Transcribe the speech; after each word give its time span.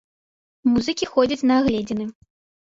Музыкі 0.71 1.09
ходзяць 1.11 1.47
на 1.51 1.59
агледзіны. 1.65 2.05